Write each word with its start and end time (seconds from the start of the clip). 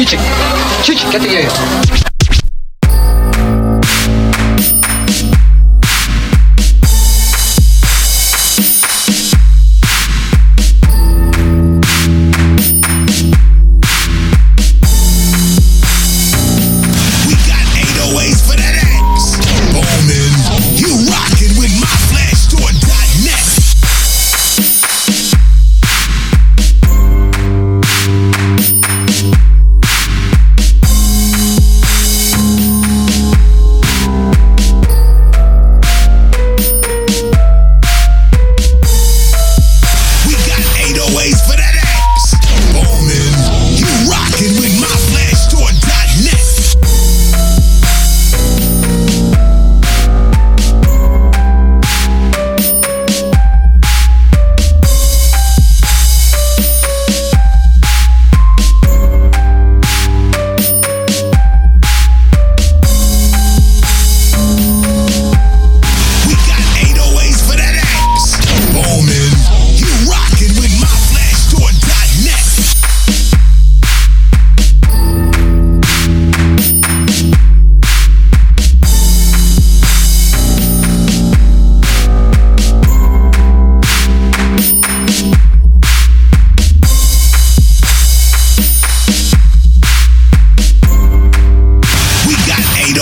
Chichi, 0.00 0.16
Chichi, 0.82 1.10
get 1.10 2.19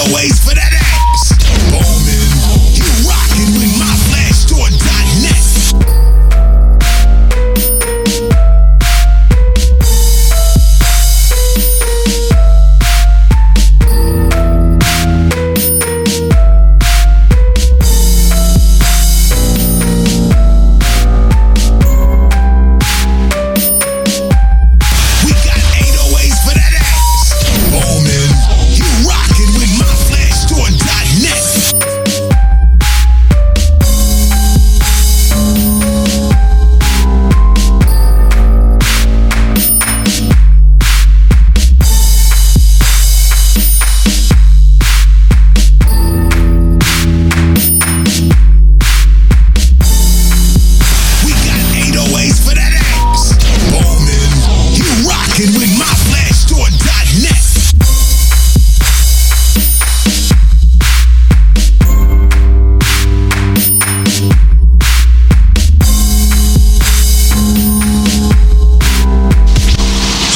the 0.05 0.13
air. 0.13 0.58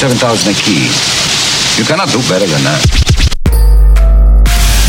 7,000 0.03 0.51
a 0.51 0.53
key. 0.53 0.91
You 1.79 1.85
cannot 1.87 2.09
do 2.09 2.19
better 2.27 2.45
than 2.45 2.61
that. 2.67 2.83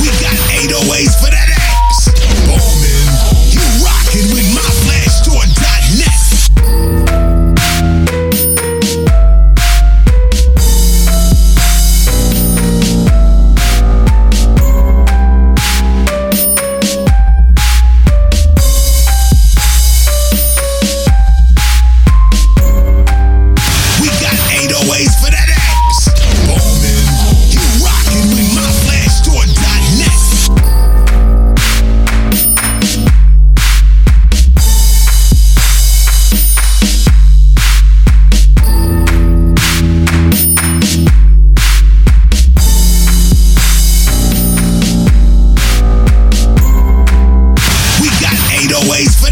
We 0.03 0.09
got 0.19 0.35
808s 0.51 1.21
for 1.23 1.31
that. 1.31 1.44
always 48.75 49.24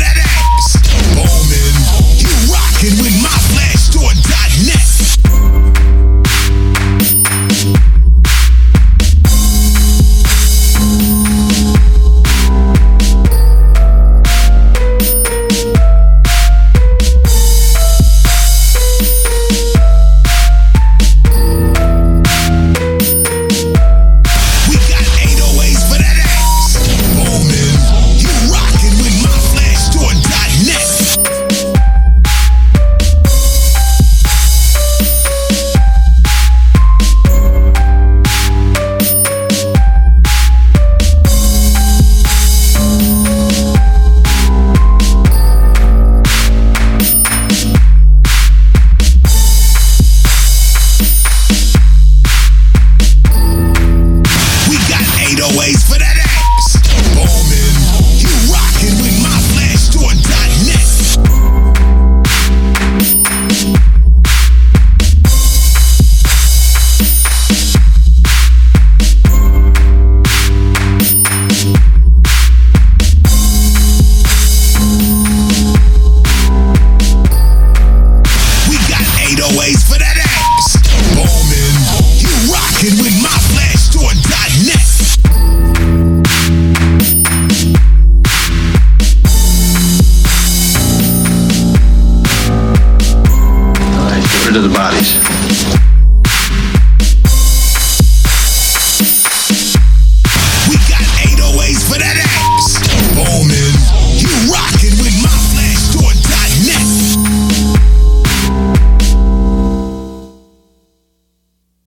to 94.53 94.61
the 94.61 94.69
bodies. 94.69 95.32